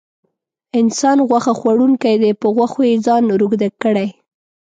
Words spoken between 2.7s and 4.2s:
یې ځان روږدی کړی.